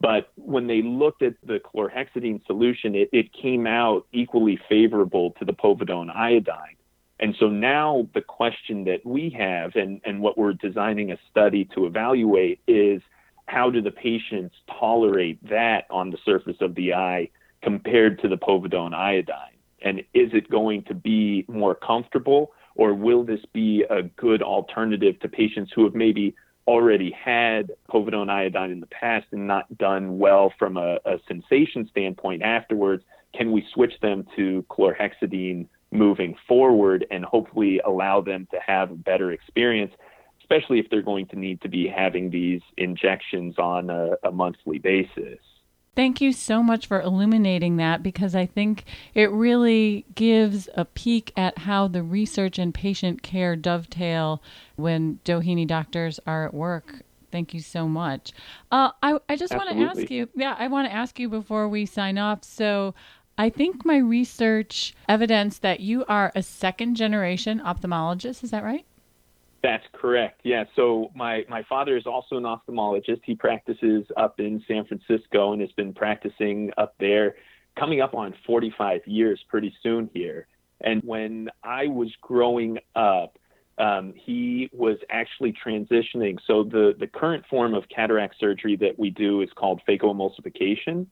But 0.01 0.33
when 0.37 0.69
they 0.69 0.81
looked 0.81 1.23
at 1.23 1.35
the 1.47 1.61
chlorhexidine 1.61 2.47
solution, 2.47 2.95
it, 2.95 3.11
it 3.13 3.31
came 3.31 3.67
out 3.67 4.07
equally 4.13 4.59
favorable 4.71 5.33
to 5.39 5.45
the 5.45 5.53
povidone 5.53 6.15
iodine. 6.15 6.77
And 7.21 7.37
so 7.39 7.49
now 7.49 8.09
the 8.15 8.23
question 8.23 8.85
that 8.85 9.05
we 9.05 9.29
have 9.39 9.77
and, 9.77 10.01
and 10.07 10.23
what 10.23 10.39
we're 10.39 10.55
designing 10.55 11.13
a 11.13 11.19
study 11.31 11.69
to 11.75 11.85
evaluate 11.85 12.61
is 12.67 13.03
how 13.47 13.71
do 13.71 13.81
the 13.83 13.91
patients 13.91 14.55
tolerate 14.79 15.39
that 15.49 15.85
on 15.91 16.11
the 16.11 16.19
surface 16.25 16.57
of 16.61 16.75
the 16.75 16.95
eye 16.95 17.29
compared 17.63 18.21
to 18.23 18.29
the 18.29 18.37
povidone 18.37 18.95
iodine? 18.95 19.57
And 19.83 20.01
is 20.15 20.31
it 20.33 20.51
going 20.51 20.85
to 20.85 20.95
be 20.95 21.45
more 21.47 21.75
comfortable, 21.75 22.53
or 22.75 22.95
will 22.95 23.23
this 23.23 23.41
be 23.53 23.85
a 23.89 24.03
good 24.03 24.43
alternative 24.43 25.21
to 25.21 25.29
patients 25.29 25.73
who 25.75 25.85
have 25.85 25.95
maybe 25.95 26.35
already 26.67 27.11
had 27.11 27.73
povidone 27.91 28.31
iodine 28.31 28.71
in 28.71 28.81
the 28.81 28.87
past 28.87 29.27
and 29.33 29.47
not 29.47 29.77
done 29.77 30.19
well 30.19 30.53
from 30.59 30.77
a, 30.77 30.99
a 31.05 31.19
sensation 31.29 31.87
standpoint 31.91 32.43
afterwards? 32.43 33.03
Can 33.35 33.53
we 33.53 33.67
switch 33.75 33.93
them 34.01 34.27
to 34.37 34.65
chlorhexidine 34.71 35.67
moving 35.91 36.35
forward 36.49 37.07
and 37.11 37.25
hopefully 37.25 37.81
allow 37.85 38.21
them 38.21 38.49
to 38.53 38.59
have 38.67 38.91
a 38.91 38.97
better 38.97 39.33
experience? 39.33 39.93
Especially 40.45 40.79
if 40.79 40.91
they're 40.91 41.03
going 41.03 41.27
to 41.27 41.39
need 41.39 41.61
to 41.63 41.69
be 41.69 41.89
having 41.89 42.31
these 42.31 42.61
injections 42.77 43.59
on 43.59 43.89
a, 43.89 44.11
a 44.23 44.31
monthly 44.31 44.79
basis. 44.79 45.39
Thank 45.97 46.21
you 46.21 46.33
so 46.33 46.63
much 46.63 46.87
for 46.87 47.01
illuminating 47.01 47.77
that 47.77 48.03
because 48.03 48.35
I 48.35 48.47
think 48.47 48.85
it 49.15 49.31
really 49.31 50.05
gives 50.15 50.69
a 50.75 50.85
peek 50.85 51.33
at 51.37 51.59
how 51.59 51.89
the 51.89 52.03
research 52.03 52.59
and 52.59 52.75
patient 52.75 53.23
care 53.23 53.55
dovetail 53.55 54.43
when 54.77 55.21
Doheny 55.25 55.67
doctors 55.67 56.19
are 56.27 56.45
at 56.45 56.53
work. 56.53 57.03
Thank 57.31 57.55
you 57.55 57.61
so 57.61 57.89
much. 57.89 58.33
Uh, 58.71 58.91
I, 59.03 59.19
I 59.29 59.37
just 59.37 59.55
want 59.55 59.71
to 59.71 59.77
ask 59.77 60.11
you, 60.11 60.29
yeah, 60.35 60.57
I 60.59 60.67
want 60.69 60.89
to 60.89 60.95
ask 60.95 61.19
you 61.19 61.29
before 61.29 61.69
we 61.69 61.87
sign 61.87 62.19
off. 62.19 62.45
So, 62.45 62.95
I 63.37 63.51
think 63.51 63.85
my 63.85 63.97
research 63.97 64.95
evidence 65.09 65.59
that 65.59 65.81
you 65.81 66.05
are 66.05 66.31
a 66.37 66.43
second 66.43 66.95
generation 66.95 67.61
ophthalmologist. 67.61 68.45
Is 68.45 68.53
that 68.53 68.63
right? 68.63 68.87
That's 69.65 69.85
correct. 69.95 70.43
Yeah. 70.45 70.65
So 70.77 71.11
my 71.15 71.47
my 71.49 71.63
father 71.63 71.97
is 71.97 72.05
also 72.07 72.37
an 72.37 72.43
ophthalmologist. 72.43 73.23
He 73.25 73.35
practices 73.35 74.05
up 74.15 74.39
in 74.39 74.63
San 74.69 74.85
Francisco 74.85 75.55
and 75.55 75.63
has 75.63 75.73
been 75.73 75.95
practicing 75.95 76.71
up 76.77 76.95
there, 77.01 77.37
coming 77.79 78.03
up 78.03 78.15
on 78.15 78.35
45 78.47 79.01
years 79.07 79.43
pretty 79.49 79.75
soon 79.83 80.11
here. 80.13 80.49
And 80.83 81.01
when 81.03 81.49
I 81.63 81.87
was 81.87 82.13
growing 82.21 82.79
up, 82.95 83.39
um, 83.79 84.13
he 84.15 84.69
was 84.75 84.99
actually 85.09 85.55
transitioning. 85.67 86.37
So 86.47 86.65
the 86.65 86.95
the 87.01 87.07
current 87.07 87.47
form 87.49 87.73
of 87.73 87.85
cataract 87.89 88.35
surgery 88.39 88.77
that 88.83 88.99
we 88.99 89.09
do 89.09 89.41
is 89.41 89.49
called 89.57 89.81
phacoemulsification. 89.89 91.07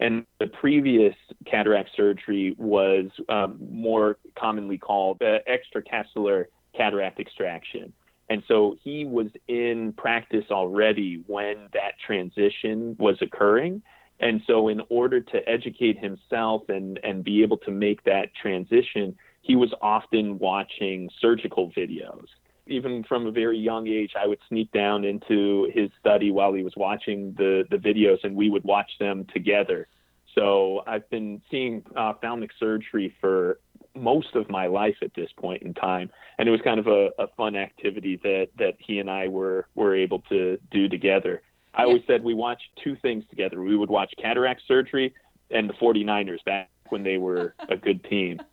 And 0.00 0.24
the 0.40 0.46
previous 0.46 1.14
cataract 1.44 1.90
surgery 1.94 2.54
was 2.56 3.10
um, 3.28 3.58
more 3.70 4.16
commonly 4.34 4.78
called 4.78 5.20
uh, 5.20 5.40
extracapsular 5.46 6.46
cataract 6.78 7.20
extraction. 7.20 7.92
And 8.30 8.42
so 8.46 8.76
he 8.82 9.04
was 9.04 9.28
in 9.48 9.94
practice 9.96 10.44
already 10.50 11.22
when 11.26 11.68
that 11.72 11.92
transition 12.04 12.96
was 12.98 13.16
occurring. 13.22 13.82
And 14.20 14.42
so, 14.46 14.68
in 14.68 14.82
order 14.88 15.20
to 15.20 15.48
educate 15.48 15.98
himself 15.98 16.62
and, 16.68 16.98
and 17.04 17.22
be 17.22 17.42
able 17.42 17.58
to 17.58 17.70
make 17.70 18.02
that 18.04 18.34
transition, 18.40 19.16
he 19.42 19.54
was 19.54 19.72
often 19.80 20.38
watching 20.38 21.08
surgical 21.20 21.70
videos. 21.70 22.26
Even 22.66 23.04
from 23.04 23.26
a 23.26 23.30
very 23.30 23.56
young 23.56 23.86
age, 23.86 24.12
I 24.20 24.26
would 24.26 24.40
sneak 24.48 24.72
down 24.72 25.04
into 25.04 25.70
his 25.72 25.90
study 26.00 26.32
while 26.32 26.52
he 26.52 26.64
was 26.64 26.74
watching 26.76 27.32
the, 27.38 27.64
the 27.70 27.76
videos, 27.76 28.18
and 28.24 28.34
we 28.34 28.50
would 28.50 28.64
watch 28.64 28.90
them 28.98 29.24
together. 29.32 29.86
So, 30.34 30.82
I've 30.84 31.08
been 31.10 31.40
seeing 31.48 31.84
ophthalmic 31.96 32.50
surgery 32.58 33.14
for 33.20 33.60
most 33.94 34.34
of 34.34 34.48
my 34.50 34.66
life 34.66 34.96
at 35.02 35.12
this 35.14 35.30
point 35.38 35.62
in 35.62 35.74
time. 35.74 36.10
And 36.38 36.48
it 36.48 36.52
was 36.52 36.60
kind 36.62 36.78
of 36.78 36.86
a, 36.86 37.10
a 37.18 37.26
fun 37.36 37.56
activity 37.56 38.20
that, 38.22 38.48
that 38.58 38.74
he 38.78 38.98
and 38.98 39.10
I 39.10 39.28
were, 39.28 39.66
were 39.74 39.94
able 39.94 40.20
to 40.28 40.58
do 40.70 40.88
together. 40.88 41.42
I 41.74 41.84
always 41.84 42.02
said 42.06 42.24
we 42.24 42.34
watched 42.34 42.68
two 42.82 42.96
things 43.02 43.24
together. 43.30 43.62
We 43.62 43.76
would 43.76 43.90
watch 43.90 44.12
cataract 44.20 44.62
surgery 44.66 45.14
and 45.50 45.68
the 45.68 45.74
49ers 45.74 46.44
back 46.44 46.70
when 46.88 47.02
they 47.02 47.18
were 47.18 47.54
a 47.68 47.76
good 47.76 48.02
team. 48.04 48.40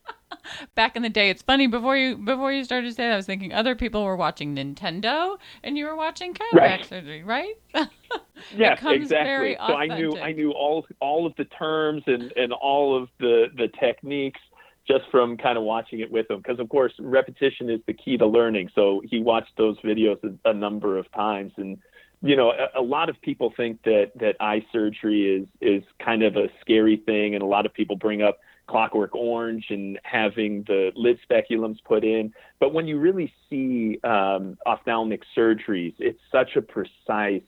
Back 0.76 0.96
in 0.96 1.02
the 1.02 1.10
day, 1.10 1.30
it's 1.30 1.42
funny 1.42 1.66
before 1.66 1.98
you 1.98 2.18
before 2.18 2.52
you 2.52 2.64
started 2.64 2.88
to 2.88 2.94
say 2.94 3.08
that, 3.08 3.14
I 3.14 3.16
was 3.16 3.26
thinking 3.26 3.54
other 3.54 3.76
people 3.76 4.04
were 4.04 4.16
watching 4.16 4.56
Nintendo 4.56 5.38
and 5.64 5.78
you 5.78 5.86
were 5.86 5.96
watching 5.96 6.34
cataract 6.34 6.82
right. 6.82 6.86
surgery, 6.90 7.24
right? 7.24 7.56
yes, 8.56 8.80
exactly. 8.84 9.56
So 9.56 9.76
I 9.76 9.88
knew 9.88 10.18
I 10.18 10.34
knew 10.34 10.52
all 10.52 10.86
all 11.00 11.26
of 11.26 11.34
the 11.38 11.46
terms 11.46 12.04
and, 12.06 12.32
and 12.36 12.54
all 12.54 12.96
of 12.96 13.10
the, 13.20 13.46
the 13.56 13.70
techniques 13.80 14.42
just 14.88 15.06
from 15.12 15.38
kind 15.38 15.58
of 15.58 15.64
watching 15.64 16.00
it 16.00 16.12
with 16.12 16.30
him 16.30 16.38
because 16.38 16.60
of 16.60 16.70
course 16.70 16.94
repetition 17.00 17.70
is 17.70 17.80
the 17.88 17.94
key 17.94 18.18
to 18.18 18.26
learning. 18.26 18.70
So 18.76 19.02
he 19.04 19.20
watched 19.20 19.56
those 19.58 19.78
videos 19.80 20.18
a, 20.24 20.50
a 20.50 20.54
number 20.54 20.98
of 20.98 21.12
times. 21.12 21.54
And 21.58 21.78
you 22.22 22.36
know 22.36 22.52
a, 22.52 22.80
a, 22.80 22.82
lot 22.82 23.10
of 23.10 23.20
people 23.22 23.54
think 23.56 23.84
that 23.84 24.12
that 24.16 24.36
eye 24.40 24.66
surgery 24.72 25.36
is 25.36 25.48
is 25.62 25.84
kind 26.04 26.24
of 26.24 26.36
a 26.36 26.48
scary 26.62 26.98
thing. 26.98 27.36
And 27.36 27.44
a 27.44 27.48
lot 27.48 27.66
of 27.66 27.74
people 27.74 27.96
bring 27.96 28.22
up 28.22 28.40
clockwork 28.68 29.14
orange 29.14 29.66
and 29.70 30.00
having 30.04 30.64
the 30.64 30.92
lid 30.96 31.20
speculums 31.30 31.78
put 31.84 32.04
in. 32.04 32.34
But 32.60 32.74
when 32.74 32.88
you 32.88 32.98
really 32.98 33.32
see 33.50 34.00
um, 34.04 34.58
ophthalmic 34.66 35.22
surgeries 35.38 35.94
it's 36.00 36.20
such 36.32 36.56
a 36.56 36.62
precise 36.62 37.44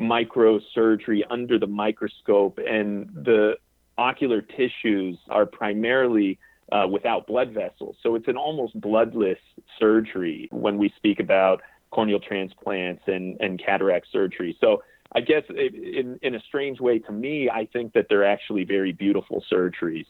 microsurgery 0.00 1.22
under 1.30 1.58
the 1.58 1.66
microscope. 1.66 2.58
And 2.58 3.08
the 3.14 3.54
ocular 3.96 4.40
tissues 4.40 5.18
are 5.28 5.46
primarily 5.46 6.38
uh, 6.72 6.86
without 6.90 7.26
blood 7.26 7.52
vessels. 7.52 7.96
So 8.02 8.14
it's 8.14 8.28
an 8.28 8.36
almost 8.36 8.78
bloodless 8.80 9.38
surgery 9.78 10.48
when 10.50 10.78
we 10.78 10.92
speak 10.96 11.20
about 11.20 11.62
corneal 11.90 12.20
transplants 12.20 13.02
and, 13.06 13.36
and 13.40 13.62
cataract 13.64 14.06
surgery. 14.12 14.56
So 14.60 14.82
I 15.12 15.20
guess 15.20 15.42
in, 15.48 16.18
in 16.22 16.34
a 16.34 16.40
strange 16.40 16.80
way 16.80 16.98
to 16.98 17.12
me, 17.12 17.48
I 17.48 17.66
think 17.72 17.94
that 17.94 18.06
they're 18.08 18.26
actually 18.26 18.64
very 18.64 18.92
beautiful 18.92 19.42
surgeries. 19.50 20.06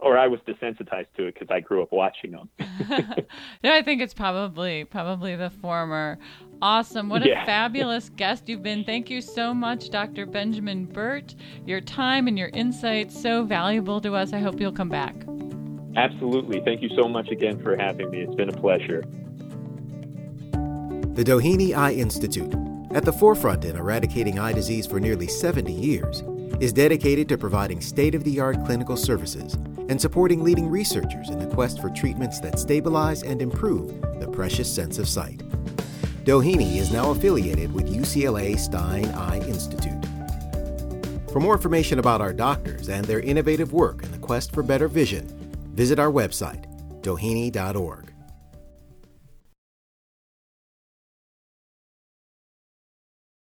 Or 0.00 0.16
I 0.16 0.28
was 0.28 0.38
desensitized 0.46 1.08
to 1.16 1.26
it 1.26 1.34
because 1.34 1.48
I 1.50 1.58
grew 1.58 1.82
up 1.82 1.90
watching 1.90 2.30
them. 2.30 2.48
no, 3.64 3.74
I 3.74 3.82
think 3.82 4.00
it's 4.00 4.14
probably 4.14 4.84
probably 4.84 5.34
the 5.34 5.50
former. 5.50 6.18
Awesome. 6.62 7.08
What 7.08 7.26
yeah. 7.26 7.42
a 7.42 7.46
fabulous 7.46 8.08
guest 8.10 8.48
you've 8.48 8.62
been. 8.62 8.84
Thank 8.84 9.10
you 9.10 9.20
so 9.20 9.52
much, 9.52 9.90
Dr. 9.90 10.24
Benjamin 10.24 10.84
Bert. 10.84 11.34
Your 11.66 11.80
time 11.80 12.28
and 12.28 12.38
your 12.38 12.50
insights 12.50 13.20
so 13.20 13.42
valuable 13.42 14.00
to 14.02 14.14
us. 14.14 14.32
I 14.32 14.38
hope 14.38 14.60
you'll 14.60 14.70
come 14.70 14.88
back. 14.88 15.16
Absolutely. 15.98 16.60
Thank 16.60 16.80
you 16.80 16.90
so 16.90 17.08
much 17.08 17.28
again 17.30 17.60
for 17.60 17.76
having 17.76 18.08
me. 18.10 18.20
It's 18.20 18.36
been 18.36 18.48
a 18.48 18.52
pleasure. 18.52 19.02
The 21.14 21.24
Doheny 21.24 21.76
Eye 21.76 21.94
Institute, 21.94 22.54
at 22.92 23.04
the 23.04 23.12
forefront 23.12 23.64
in 23.64 23.74
eradicating 23.74 24.38
eye 24.38 24.52
disease 24.52 24.86
for 24.86 25.00
nearly 25.00 25.26
70 25.26 25.72
years, 25.72 26.22
is 26.60 26.72
dedicated 26.72 27.28
to 27.30 27.36
providing 27.36 27.80
state 27.80 28.14
of 28.14 28.22
the 28.22 28.38
art 28.38 28.64
clinical 28.64 28.96
services 28.96 29.54
and 29.88 30.00
supporting 30.00 30.44
leading 30.44 30.68
researchers 30.70 31.30
in 31.30 31.40
the 31.40 31.52
quest 31.52 31.80
for 31.80 31.90
treatments 31.90 32.38
that 32.40 32.60
stabilize 32.60 33.24
and 33.24 33.42
improve 33.42 34.00
the 34.20 34.28
precious 34.28 34.72
sense 34.72 35.00
of 35.00 35.08
sight. 35.08 35.38
Doheny 36.22 36.76
is 36.76 36.92
now 36.92 37.10
affiliated 37.10 37.74
with 37.74 37.92
UCLA 37.92 38.56
Stein 38.56 39.06
Eye 39.16 39.40
Institute. 39.48 40.06
For 41.32 41.40
more 41.40 41.56
information 41.56 41.98
about 41.98 42.20
our 42.20 42.32
doctors 42.32 42.88
and 42.88 43.04
their 43.04 43.20
innovative 43.20 43.72
work 43.72 44.04
in 44.04 44.12
the 44.12 44.18
quest 44.18 44.54
for 44.54 44.62
better 44.62 44.86
vision, 44.86 45.37
visit 45.78 46.00
our 46.00 46.10
website, 46.10 46.64
doheny.org. 47.02 48.12